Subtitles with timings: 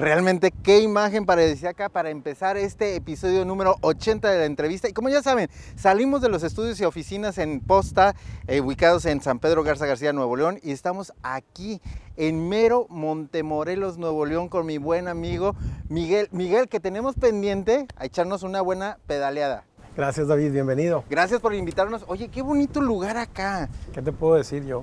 [0.00, 1.26] Realmente qué imagen
[1.68, 4.88] acá para empezar este episodio número 80 de la entrevista.
[4.88, 8.14] Y como ya saben, salimos de los estudios y oficinas en Posta,
[8.46, 11.82] eh, ubicados en San Pedro Garza García, Nuevo León, y estamos aquí
[12.16, 15.54] en mero Montemorelos, Nuevo León, con mi buen amigo
[15.90, 16.28] Miguel.
[16.32, 19.64] Miguel, que tenemos pendiente a echarnos una buena pedaleada.
[19.98, 21.04] Gracias David, bienvenido.
[21.10, 22.06] Gracias por invitarnos.
[22.06, 23.68] Oye, qué bonito lugar acá.
[23.92, 24.82] ¿Qué te puedo decir yo?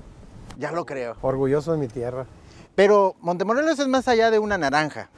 [0.58, 1.16] Ya lo creo.
[1.22, 2.28] Orgulloso de mi tierra.
[2.78, 5.10] Pero Montemorelos es más allá de una naranja.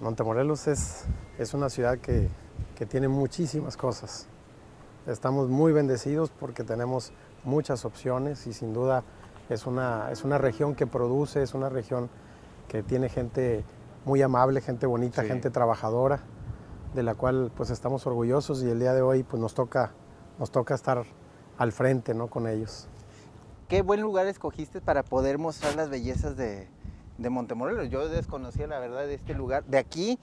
[0.00, 1.04] Montemorelos es,
[1.38, 2.30] es una ciudad que,
[2.88, 4.26] tiene muchísimas cosas.
[5.06, 7.12] Estamos muy bendecidos porque tenemos
[7.44, 9.04] muchas opciones y sin duda
[9.50, 12.08] es una, es una región que produce, es una región
[12.68, 13.64] que tiene gente
[14.06, 16.20] muy amable, gente bonita, gente trabajadora,
[16.94, 19.92] de la cual pues estamos orgullosos y el día de hoy pues nos toca,
[20.38, 21.04] nos toca estar
[21.58, 22.28] al frente ¿no?
[22.28, 22.88] con ellos
[23.68, 26.68] qué buen lugar escogiste para poder mostrar las bellezas de,
[27.18, 27.88] Montemorelos.
[27.88, 29.64] Yo desconocía la verdad de este lugar.
[29.64, 30.18] De aquí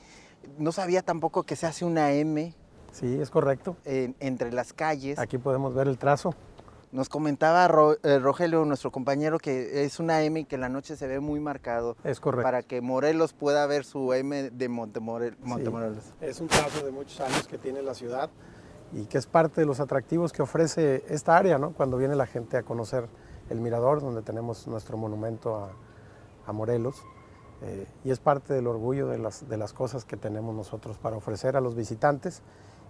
[0.57, 2.53] no sabía tampoco que se hace una M.
[2.91, 3.77] Sí, es correcto.
[3.85, 5.17] entre las calles.
[5.17, 6.35] Aquí podemos ver el trazo.
[6.91, 7.69] Nos comentaba
[8.01, 11.39] eh, Rogelio, nuestro compañero, que es una M y que la noche se ve muy
[11.39, 11.95] marcado.
[12.03, 12.43] Es correcto.
[12.43, 15.37] Para que Morelos pueda ver su M de Montemorelos.
[16.19, 18.31] es un trazo de muchos años que tiene la ciudad
[18.91, 21.73] y que es parte de los atractivos que ofrece esta área, ¿no?
[21.73, 23.07] Cuando viene la gente a conocer
[23.49, 25.71] el Mirador, donde tenemos nuestro monumento a,
[26.51, 27.03] Morelos.
[27.61, 31.15] Eh, y es parte del orgullo de las, de las cosas que tenemos nosotros para
[31.15, 32.41] ofrecer a los visitantes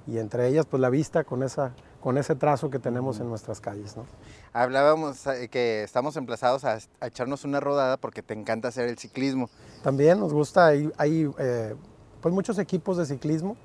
[0.07, 3.61] y entre ellas pues la vista con, esa, con ese trazo que tenemos en nuestras
[3.61, 3.95] calles.
[3.95, 4.05] ¿no?
[4.53, 9.49] Hablábamos eh, que estamos emplazados a, echarnos una rodada porque te encanta hacer el ciclismo.
[9.83, 11.75] También nos gusta, hay, hay eh,
[12.21, 13.55] pues muchos equipos de ciclismo,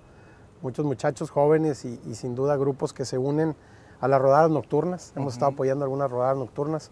[0.62, 3.56] muchos muchachos jóvenes y, y sin duda grupos que se unen
[4.00, 5.12] a las rodadas nocturnas.
[5.16, 6.90] Hemos estado apoyando algunas rodadas nocturnas,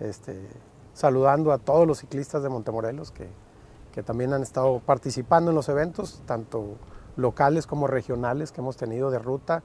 [0.00, 0.48] este,
[0.92, 3.28] saludando a todos los ciclistas de Montemorelos que,
[3.92, 6.76] que también han estado participando en los eventos, tanto
[7.16, 9.62] locales como regionales que hemos tenido de ruta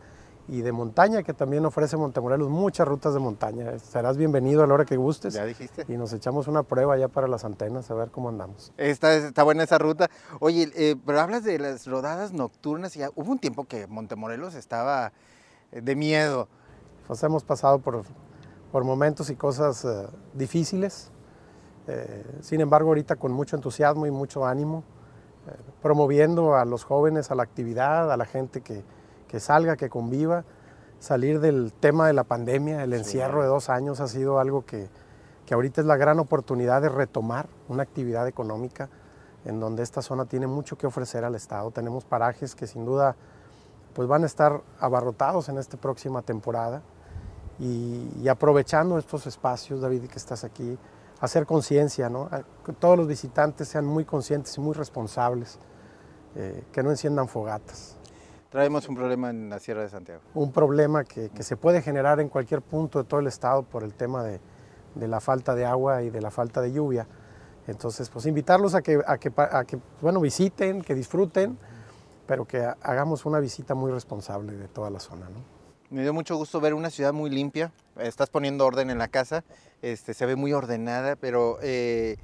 [0.50, 3.78] y de montaña, que también ofrece Montemorelos muchas rutas de montaña.
[3.78, 5.36] Serás bienvenido a la hora que gustes.
[5.36, 5.86] Ya dijiste.
[5.88, 8.74] Y nos echamos una prueba ya para las antenas, a ver cómo andamos.
[8.78, 10.10] Está, está buena esa ruta.
[10.40, 14.56] Oye, eh, pero hablas de las rodadas nocturnas y ya, hubo un tiempo que Montemorelos
[14.56, 15.12] estaba
[15.72, 16.48] eh, de miedo.
[17.10, 18.04] Pues hemos pasado por,
[18.72, 20.06] por momentos y cosas eh,
[20.36, 21.10] difíciles,
[21.88, 24.84] eh, sin embargo ahorita con mucho entusiasmo y mucho ánimo,
[25.48, 28.84] eh, promoviendo a los jóvenes a la actividad, a la gente que,
[29.28, 30.44] que, salga, que conviva.
[31.00, 34.88] Salir del tema de la pandemia, el encierro de dos años ha sido algo que,
[35.48, 38.88] que ahorita es la gran oportunidad de retomar una actividad económica
[39.46, 41.72] en donde esta zona tiene mucho que ofrecer al Estado.
[41.72, 43.16] Tenemos parajes que sin duda
[43.96, 46.84] pues van a estar abarrotados en esta próxima temporada
[47.60, 50.78] y, aprovechando estos espacios, David, que estás aquí,
[51.20, 52.30] hacer conciencia, ¿no?
[52.66, 55.60] que todos los visitantes sean muy conscientes y muy responsables,
[56.36, 57.98] eh, que no enciendan fogatas.
[58.50, 60.22] Traemos un problema en la Sierra de Santiago.
[60.34, 63.84] Un problema que, que se puede generar en cualquier punto de todo el estado por
[63.84, 64.40] el tema de,
[64.96, 67.08] de, la falta de agua y de la falta de lluvia.
[67.68, 71.60] Entonces, pues invitarlos a que, a que, a que bueno, visiten, que disfruten,
[72.26, 75.30] pero que hagamos una visita muy responsable de toda la zona.
[75.30, 75.59] ¿no?
[75.92, 77.72] Me dio mucho gusto ver una ciudad muy limpia.
[77.98, 79.44] Estás poniendo orden en la casa,
[79.82, 82.18] este, se ve muy ordenada, pero eh,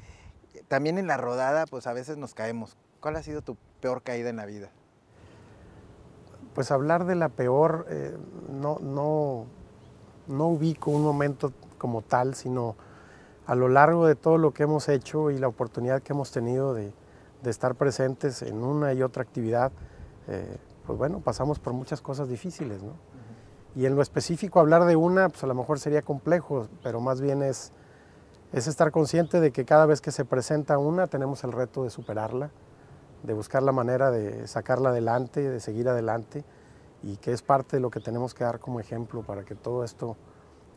[0.68, 2.78] también en la rodada, pues a veces nos caemos.
[3.00, 4.70] ¿Cuál ha sido tu peor caída en la vida?
[6.54, 8.16] Pues hablar de la peor, eh,
[8.52, 9.48] no, no,
[10.28, 12.76] no ubico un momento como tal, sino
[13.48, 16.76] a lo largo de todo lo que hemos hecho y la oportunidad que hemos tenido
[16.76, 16.94] de,
[17.44, 19.72] estar presentes en una y otra actividad,
[20.28, 22.94] eh, pues bueno, pasamos por muchas cosas difíciles, ¿no?
[23.76, 27.20] Y en lo específico hablar de una, pues a lo mejor sería complejo, pero más
[27.20, 27.74] bien es,
[28.54, 31.90] es estar consciente de que cada vez que se presenta una tenemos el reto de
[31.90, 32.52] superarla,
[33.24, 36.46] de buscar la manera de sacarla adelante, de seguir adelante
[37.04, 39.84] y que es parte de lo que tenemos que dar como ejemplo para que todo
[39.84, 40.16] esto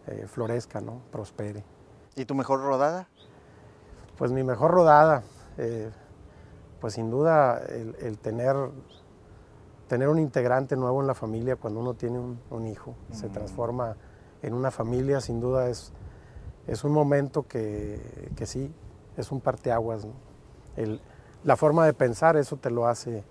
[0.09, 1.00] eh, florezca, ¿no?
[1.12, 1.65] prospere.
[2.17, 3.06] ¿Y tu mejor rodada?
[4.17, 5.23] Pues mi mejor rodada,
[5.56, 5.91] eh,
[6.81, 8.56] pues sin duda el tener
[9.88, 13.96] tener un integrante nuevo en la familia cuando uno tiene un, hijo, se transforma
[14.43, 15.93] en una familia, sin duda es,
[16.67, 18.73] es un momento que, que sí,
[19.17, 20.06] es un parteaguas.
[20.76, 21.00] El,
[21.43, 23.25] la forma de pensar, eso te lo hace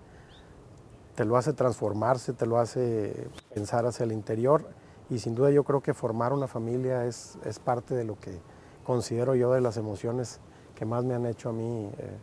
[1.18, 4.68] te lo hace transformarse, te lo hace pensar hacia el interior
[5.10, 8.38] y sin duda yo creo que formar una familia es, es parte de lo que
[8.84, 10.38] considero yo de las emociones
[10.76, 12.16] que más me han hecho a mí eh,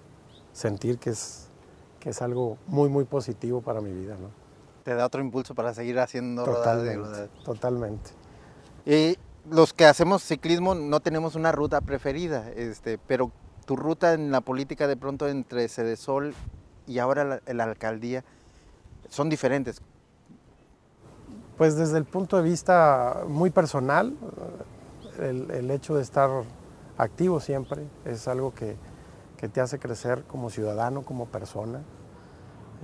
[0.53, 1.49] sentir que es,
[2.06, 4.16] es algo muy, muy positivo para mi vida.
[4.19, 4.30] ¿no?
[4.84, 8.12] Te da otro impulso para seguir haciendo totalmente, Totalmente.
[8.86, 9.18] Y
[9.50, 13.31] los que hacemos ciclismo no tenemos una ruta preferida, este, pero
[13.66, 16.36] tu ruta en la política de pronto entre Cedesol
[16.86, 18.24] y ahora la, la alcaldía
[19.10, 19.81] son diferentes.
[21.57, 24.16] Pues desde el punto de vista muy personal,
[25.19, 26.30] el, el hecho de estar
[26.98, 28.75] activo siempre es algo que,
[29.37, 31.81] que, te hace crecer como ciudadano, como persona,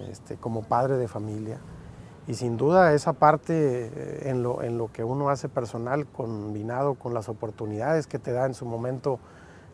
[0.09, 1.59] este, como padre de familia.
[2.27, 3.53] Y sin duda esa parte
[3.93, 8.31] eh, en lo, en lo que uno hace personal combinado con las oportunidades que te
[8.31, 9.19] da en su momento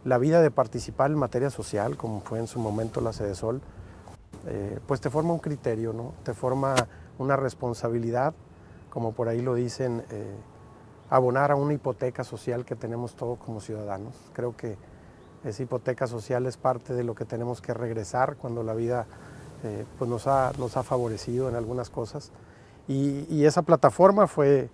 [0.06, 3.62] la vida de participar en materia social, como fue en su momento la Sede Sol,
[4.46, 6.14] eh, pues te forma un criterio, ¿no?
[6.24, 6.76] te forma
[7.18, 8.34] una responsabilidad,
[8.90, 10.36] como por ahí lo dicen, eh,
[11.10, 14.16] abonar a una hipoteca social que tenemos todos como ciudadanos.
[14.34, 14.78] Creo que
[15.44, 19.06] esa hipoteca social es parte de lo que tenemos que regresar cuando la vida
[19.64, 22.32] eh, pues nos, ha, nos ha favorecido en algunas cosas.
[22.88, 24.70] Y, y esa plataforma fue,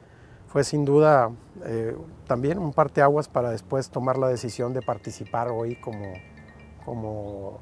[0.48, 1.32] fue sin duda
[1.66, 1.96] eh,
[2.28, 6.14] también un parteaguas para después tomar la decisión de participar hoy como,
[6.86, 7.60] como,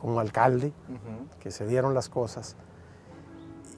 [0.00, 1.38] como alcalde, uh -huh.
[1.38, 2.56] que se dieron las cosas.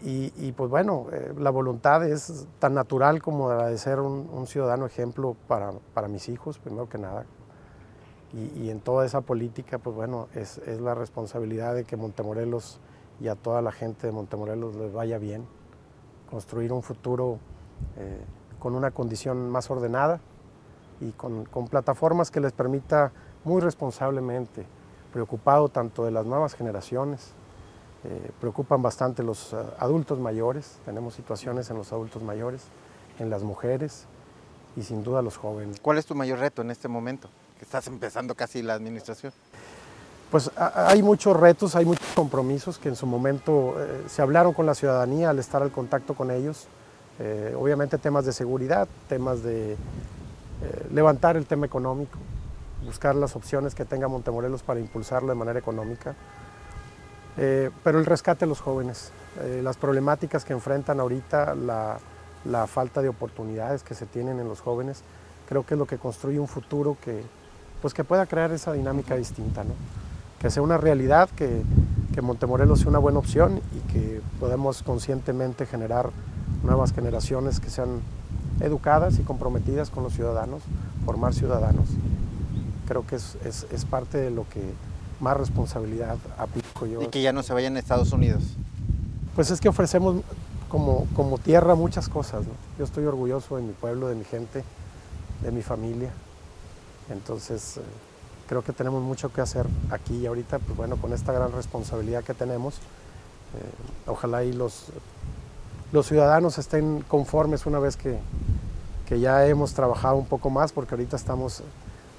[0.02, 4.28] Y, y, pues bueno, eh, la voluntad es tan natural como la de ser un,
[4.32, 7.25] un ciudadano ejemplo para, para, mis hijos, primero que nada.
[8.34, 12.81] Y, y en toda esa política, pues bueno, es, es, la responsabilidad de que Montemorelos
[13.20, 15.46] y a toda la gente de Montemorelos les vaya bien,
[16.31, 17.38] construir un futuro
[17.96, 18.20] eh,
[18.58, 20.20] con una condición más ordenada
[21.00, 23.12] y con, con plataformas que les permita
[23.44, 24.66] muy responsablemente,
[25.12, 27.34] preocupado tanto de las nuevas generaciones,
[28.04, 32.66] eh, preocupan bastante los uh, adultos mayores, tenemos situaciones en los adultos mayores,
[33.19, 34.06] en las mujeres
[34.76, 35.81] y sin duda los jóvenes.
[35.81, 37.28] ¿Cuál es tu mayor reto en este momento?
[37.58, 39.32] Que estás empezando casi la administración.
[40.34, 44.66] Pues hay muchos retos, hay muchos compromisos que en su momento eh, se hablaron con
[44.66, 46.66] la ciudadanía al estar al contacto con ellos.
[47.20, 49.76] Eh, obviamente temas de seguridad, temas de eh,
[50.92, 52.18] levantar el tema económico,
[52.84, 56.16] buscar las opciones que tenga Montemorelos para impulsarlo de manera económica.
[57.36, 59.12] Pero el rescate de los jóvenes,
[59.62, 65.02] las problemáticas que enfrentan ahorita, la, falta de oportunidades que se tienen en los jóvenes,
[65.48, 67.22] creo que es lo que construye un futuro que,
[67.84, 69.75] pues que pueda crear esa dinámica distinta, ¿no?
[70.40, 71.62] que sea una realidad, que,
[72.14, 76.08] que Montemorelos sea una buena opción y que podamos conscientemente generar
[76.62, 78.00] nuevas generaciones que sean
[78.60, 80.62] educadas y comprometidas con los ciudadanos,
[81.04, 81.84] formar ciudadanos.
[82.88, 84.62] Creo que es, es, es parte de lo que
[85.20, 87.02] más responsabilidad aplico yo.
[87.02, 88.44] Y que ya no se vayan a Estados Unidos.
[89.34, 90.22] Pues es que ofrecemos
[90.70, 92.46] como, como tierra muchas cosas.
[92.46, 92.52] ¿no?
[92.78, 94.64] Yo estoy orgulloso de mi pueblo, de mi gente,
[95.42, 96.12] de mi familia.
[97.10, 97.80] Entonces, eh,
[98.48, 102.24] creo que tenemos mucho que hacer aquí y ahorita, pues bueno, con esta gran responsabilidad
[102.24, 102.80] que tenemos, eh,
[104.06, 104.86] ojalá y los,
[105.92, 108.18] los ciudadanos estén conformes una vez que,
[109.06, 111.62] que ya hemos trabajado un poco más, porque ahorita estamos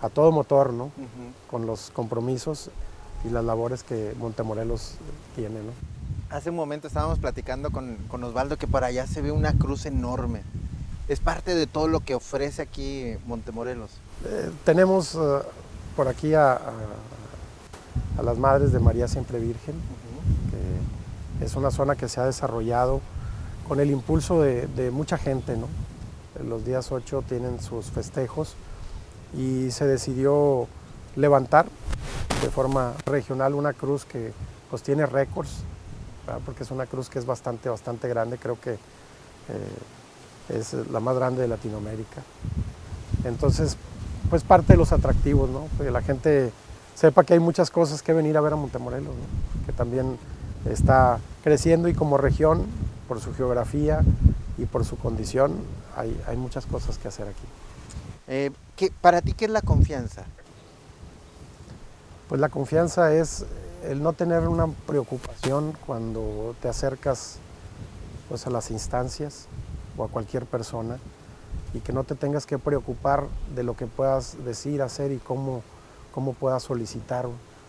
[0.02, 0.86] a todo motor, ¿no?
[0.86, 1.50] Uh -huh.
[1.50, 2.70] Con los compromisos
[3.26, 4.96] y las labores que Montemorelos
[5.36, 5.72] tiene, ¿no?
[6.30, 9.86] Hace un momento estábamos platicando con, con, Osvaldo que por allá se ve una cruz
[9.86, 10.42] enorme.
[11.08, 13.92] ¿Es parte de todo lo que ofrece aquí Montemorelos?
[14.28, 15.42] Eh, tenemos uh,
[15.96, 16.60] por aquí a,
[18.24, 19.76] las Madres de María Siempre Virgen,
[21.40, 23.02] que es una zona que se ha desarrollado
[23.68, 25.56] con el impulso de, mucha gente.
[26.44, 28.56] Los días 8 tienen sus festejos
[29.38, 30.68] y se decidió
[31.16, 31.68] levantar
[32.42, 34.34] de forma regional una cruz que
[34.70, 35.64] pues tiene récords,
[36.46, 41.16] porque es una cruz que es bastante, bastante grande, creo que eh, es la más
[41.16, 42.22] grande de Latinoamérica.
[43.24, 43.78] Entonces,
[44.30, 45.68] pues parte de los atractivos, ¿no?
[45.78, 46.52] Que la gente
[46.96, 49.66] sepa que hay muchas cosas que venir a ver a Montemorelos, ¿no?
[49.66, 50.18] que también
[50.70, 52.66] está creciendo y como región,
[53.08, 54.02] por su geografía
[54.58, 55.54] y por su condición,
[55.96, 57.46] hay, hay muchas cosas que hacer aquí.
[58.28, 60.24] Eh, ¿qué, ¿Para ti qué es la confianza?
[62.30, 63.46] Pues la confianza es
[63.84, 67.38] el no tener una preocupación cuando te acercas
[68.30, 69.46] pues, a las instancias
[69.98, 70.98] o a cualquier persona
[71.76, 75.62] y que no te tengas que preocupar de lo que puedas decir, hacer y cómo,
[76.14, 77.28] cómo puedas solicitar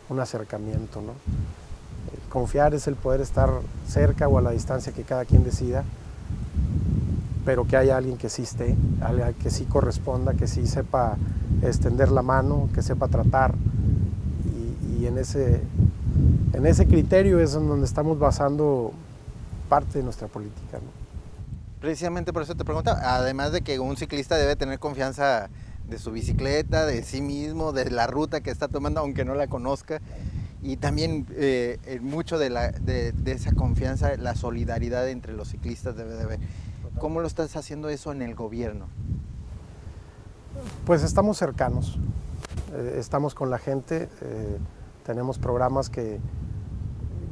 [0.09, 1.03] un acercamiento.
[1.03, 1.13] ¿no?
[2.31, 3.51] Confiar es el poder estar
[3.89, 5.85] cerca o a la distancia que cada quien decida
[7.45, 8.75] pero que haya alguien que sí esté,
[9.41, 11.17] que sí corresponda, que sí sepa
[11.63, 13.55] extender la mano, que sepa tratar.
[14.91, 15.61] Y, y en, ese,
[16.53, 18.91] en ese criterio es en donde estamos basando
[19.69, 20.79] parte de nuestra política.
[20.79, 21.06] ¿no?
[21.87, 25.51] Precisamente por eso te pregunto, además de que un ciclista debe tener confianza
[25.89, 29.47] de su bicicleta, de sí mismo, de la ruta que está tomando, aunque no la
[29.47, 30.01] conozca,
[30.65, 35.97] y también eh, mucho de, la, de, de, esa confianza, la solidaridad entre los ciclistas
[35.97, 36.41] debe de haber.
[36.99, 38.89] ¿Cómo lo estás haciendo eso en el gobierno?
[40.87, 42.01] Pues estamos cercanos,
[42.75, 44.59] eh, estamos con la gente, eh,
[45.05, 46.19] tenemos programas que,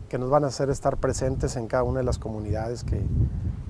[0.08, 3.02] que nos van a hacer estar presentes en cada una de las comunidades que,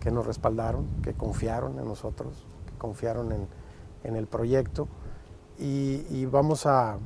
[0.04, 3.49] que nos respaldaron, que confiaron en nosotros, que confiaron en,
[4.04, 4.87] en el proyecto
[5.58, 6.99] y, vamos, a,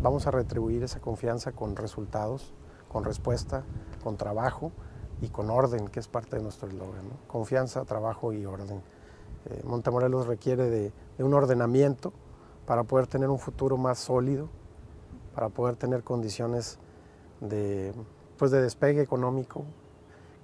[0.00, 2.54] vamos a retribuir esa confianza con resultados,
[2.90, 3.62] con respuesta,
[4.02, 4.72] con trabajo
[5.20, 7.10] y con orden, que es parte de nuestro eslogan.
[7.26, 8.80] Confianza, trabajo y orden.
[9.50, 12.14] Eh, Montemorelos requiere de, de un ordenamiento
[12.64, 14.48] para poder tener un futuro más sólido,
[15.34, 16.78] para poder tener condiciones
[17.42, 17.92] de,
[18.38, 19.66] pues de despegue económico,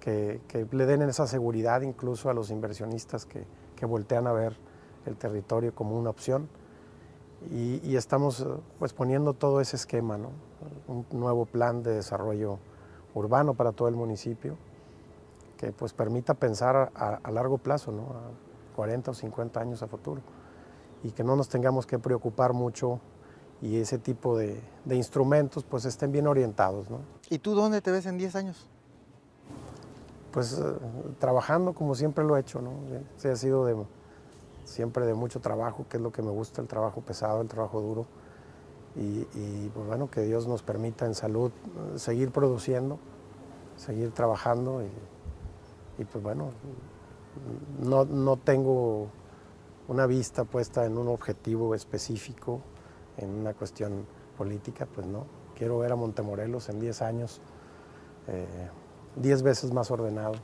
[0.06, 3.44] que, que, le den esa seguridad incluso a los inversionistas que,
[3.74, 4.56] que voltean a ver
[5.04, 6.48] el territorio como una opción.
[7.50, 8.46] Y, y, estamos
[8.78, 10.30] pues poniendo todo ese esquema, ¿no?
[10.86, 12.60] un nuevo plan de desarrollo
[13.14, 14.56] urbano para todo el municipio
[15.56, 18.02] que pues permita pensar a, a largo plazo, ¿no?
[18.02, 20.22] a 40 o 50 años a futuro
[21.02, 23.00] y que no nos tengamos que preocupar mucho
[23.60, 26.90] y ese tipo de, de, instrumentos pues estén bien orientados.
[26.90, 27.00] ¿no?
[27.28, 28.68] ¿Y tú dónde te ves en 10 años?
[30.36, 30.64] Pues eh,
[31.18, 32.72] trabajando como siempre lo he hecho, ¿no?
[33.16, 33.86] Sí, ha sido
[34.64, 37.80] siempre de mucho trabajo, que es lo que me gusta, el trabajo pesado, el trabajo
[37.80, 38.06] duro.
[38.96, 42.98] Y, pues bueno, que Dios nos permita en salud eh, seguir produciendo,
[43.76, 44.82] seguir trabajando
[45.96, 46.50] y, pues bueno,
[47.82, 49.06] no, no tengo
[49.88, 52.60] una vista puesta en un objetivo específico,
[53.16, 54.04] en una cuestión
[54.36, 55.24] política, pues no.
[55.56, 57.40] Quiero ver a Montemorelos en 10 años
[59.16, 60.34] 10 eh, veces más ordenado,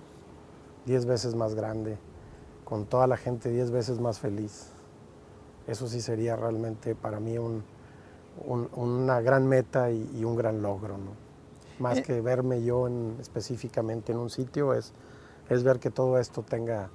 [0.86, 1.98] 10 veces más grande,
[2.64, 4.68] con toda la gente 10 veces más feliz.
[5.66, 7.62] Eso sí sería realmente para mí un,
[8.44, 10.98] un, una gran meta y, y, un gran logro.
[10.98, 11.12] ¿no?
[11.78, 12.02] Más eh.
[12.02, 14.92] que verme yo en, específicamente en un sitio, es,
[15.48, 16.90] es ver que todo esto tenga,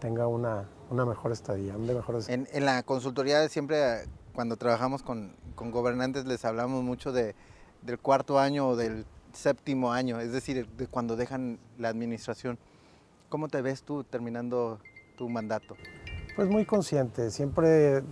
[0.00, 2.28] tenga una, una mejor estadía, un de mejores...
[2.28, 4.04] En, en, la consultoría siempre
[4.34, 7.34] cuando trabajamos con, con gobernantes les hablamos mucho de,
[7.82, 12.58] del cuarto año o del séptimo año, es decir, de cuando dejan la administración.
[13.28, 14.78] ¿Cómo te ves tú terminando
[15.16, 15.76] tu mandato?
[16.36, 18.02] Pues muy consciente, siempre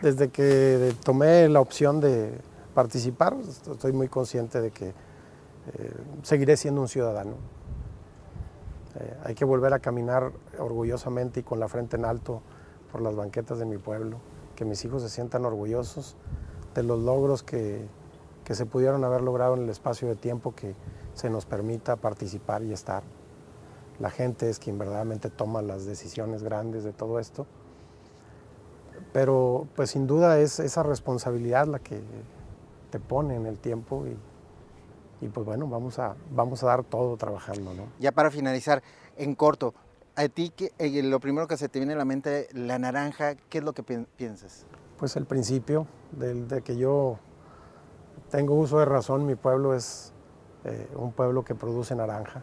[0.00, 2.38] desde que tomé la opción de
[2.74, 4.94] participar, estoy muy consciente de que eh,
[6.22, 7.36] seguiré siendo un ciudadano.
[8.96, 12.42] Eh, hay que volver a caminar orgullosamente y con la frente en alto
[12.90, 14.18] por las banquetas de mi pueblo,
[14.56, 16.16] que mis hijos se sientan orgullosos
[16.74, 17.86] de los logros que,
[18.44, 20.74] que se pudieron haber logrado en el espacio de tiempo que
[21.14, 23.02] se nos permita participar y estar.
[23.98, 27.46] La gente es quien verdaderamente toma las decisiones grandes de todo esto.
[29.12, 32.00] Pero pues sin duda es esa responsabilidad la que
[32.90, 34.16] te pone en el tiempo y,
[35.24, 37.74] y pues bueno, vamos a, vamos a dar todo trabajando.
[37.74, 37.84] ¿no?
[38.00, 38.82] Ya para finalizar,
[39.16, 39.74] en corto,
[40.16, 43.58] a ti eh, lo primero que se te viene a la mente, la naranja, ¿qué
[43.58, 44.66] es lo que piensas?
[44.98, 47.18] Pues el principio de, de que yo
[48.32, 50.10] tengo uso de razón, mi pueblo es
[50.64, 52.42] eh, un pueblo que produce naranja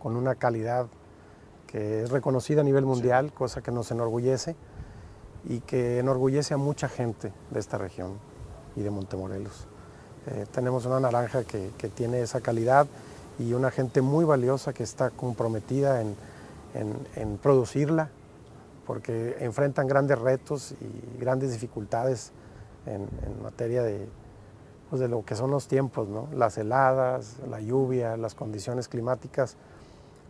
[0.00, 0.88] con una calidad
[1.68, 3.34] que es reconocida a nivel mundial, sí.
[3.36, 4.56] cosa que nos enorgullece
[5.48, 8.18] y que enorgullece a mucha gente de esta región
[8.74, 9.68] y de Montemorelos.
[10.26, 12.88] Eh, tenemos una naranja que, que, tiene esa calidad
[13.38, 16.16] y una gente muy valiosa que está comprometida en,
[16.74, 18.10] en, en, producirla,
[18.84, 22.32] porque enfrentan grandes retos y grandes dificultades
[22.84, 24.08] en, en materia de,
[24.90, 26.28] pues de lo que son los tiempos, ¿no?
[26.34, 29.56] las heladas, la lluvia, las condiciones climáticas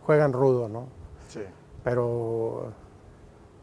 [0.05, 0.85] juegan rudo, ¿no?
[1.29, 1.41] Sí.
[1.83, 2.71] Pero,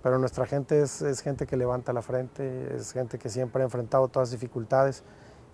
[0.03, 3.65] pero nuestra gente es, es gente que levanta la frente, es gente que siempre ha
[3.65, 5.05] enfrentado todas las dificultades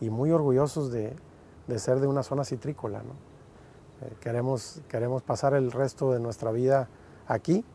[0.01, 1.15] y muy orgullosos de,
[1.67, 3.03] de ser de una zona citrícola.
[3.03, 3.13] ¿no?
[4.07, 6.89] Eh, queremos, queremos pasar el resto de nuestra vida
[7.27, 7.67] aquí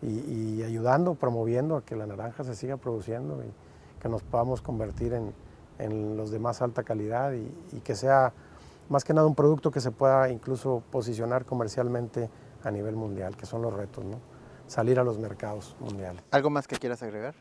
[0.00, 4.62] y, y, ayudando, promoviendo a que la naranja se siga produciendo y que nos podamos
[4.62, 5.34] convertir en,
[5.78, 8.32] en los de más alta calidad y, y, que sea
[8.88, 12.30] más que nada un producto que se pueda incluso posicionar comercialmente
[12.64, 14.18] a nivel mundial, que son los retos, ¿no?
[14.68, 16.22] salir a los mercados mundiales.
[16.30, 17.34] ¿Algo más que quieras agregar?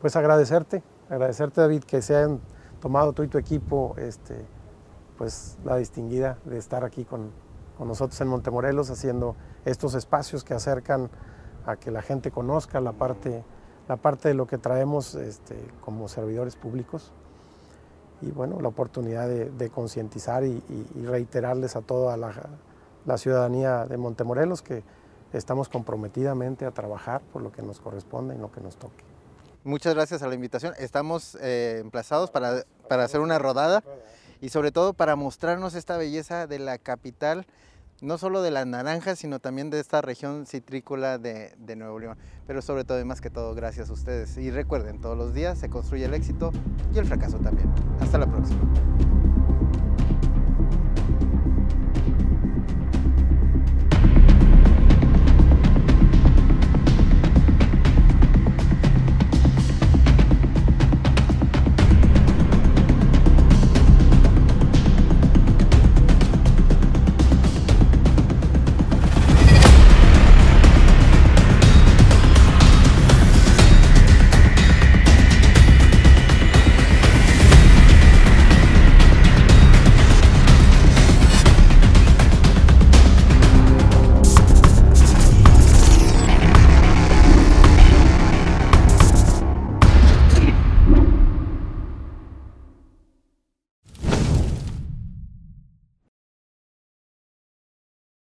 [0.00, 2.40] Pues agradecerte, agradecerte David que se hayan
[2.80, 4.44] tomado tú y tu equipo este,
[5.16, 7.30] pues, la distinguida de estar aquí con,
[7.78, 11.10] con, nosotros en Montemorelos haciendo estos espacios que acercan
[11.66, 13.44] a que la gente conozca la parte,
[13.88, 17.12] la parte de lo que traemos este, como servidores públicos
[18.20, 20.62] y bueno, la oportunidad de, concientizar y,
[21.04, 22.32] reiterarles a toda la,
[23.06, 24.82] la ciudadanía de Montemorelos que
[25.32, 29.04] estamos comprometidamente a trabajar por lo que nos corresponde y lo que nos toque.
[29.64, 30.74] Muchas gracias a la invitación.
[30.78, 33.82] Estamos eh, emplazados para, para hacer una rodada
[34.40, 37.46] y sobre todo para mostrarnos esta belleza de la capital,
[38.00, 42.18] no solo de las naranjas, sino también de esta región citrícola de, de Nuevo León.
[42.46, 44.36] Pero sobre todo y más que todo, gracias a ustedes.
[44.36, 46.52] Y recuerden, todos los días se construye el éxito
[46.94, 47.72] y el fracaso también.
[48.00, 48.60] Hasta la próxima.